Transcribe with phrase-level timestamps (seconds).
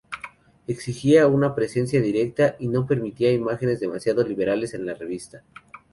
[0.65, 5.43] Exigía una presencia discreta y no permitía imágenes demasiado liberales en la revista.